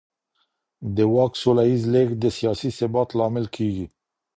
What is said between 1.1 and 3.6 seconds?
واک سوله ييز لېږد د سياسي ثبات لامل